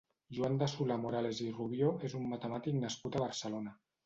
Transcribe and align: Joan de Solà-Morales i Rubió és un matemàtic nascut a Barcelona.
Joan 0.35 0.55
de 0.61 0.69
Solà-Morales 0.71 1.41
i 1.45 1.49
Rubió 1.59 1.91
és 2.09 2.17
un 2.21 2.27
matemàtic 2.33 2.79
nascut 2.81 3.21
a 3.21 3.23
Barcelona. 3.27 3.77